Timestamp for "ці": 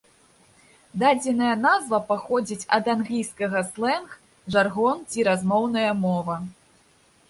5.13-5.31